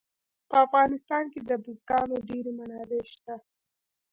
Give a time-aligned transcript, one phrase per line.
[0.49, 3.35] په افغانستان کې د بزګانو ډېرې منابع شته.